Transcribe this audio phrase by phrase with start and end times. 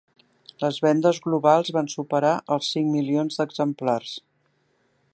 [0.63, 4.19] Les vendes globals van superar els cinc milions d'exemplars.